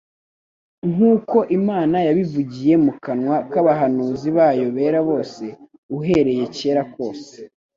[0.91, 5.45] nk'uko Imana yabivugiye mu kanwa k'abahanuzi bayo bera bose
[5.97, 7.41] uhereye kera kose,'»